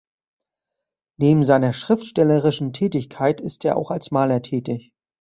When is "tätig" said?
4.41-4.93